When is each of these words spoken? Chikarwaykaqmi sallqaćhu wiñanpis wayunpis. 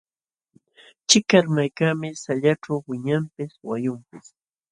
Chikarwaykaqmi 1.07 2.09
sallqaćhu 2.23 2.73
wiñanpis 2.89 3.51
wayunpis. 3.67 4.25